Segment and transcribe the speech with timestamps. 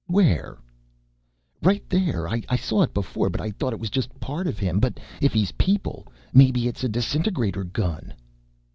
[0.07, 0.57] "Where?"
[1.61, 2.27] "Right there.
[2.27, 4.79] I saw it before but I thought it was just part of him.
[4.79, 8.11] But if he's 'people,' maybe it's a disintegrator gun."